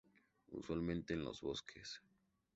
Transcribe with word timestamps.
Usualmente 0.49 1.13
en 1.13 1.23
los 1.23 1.41
bosques. 1.41 2.01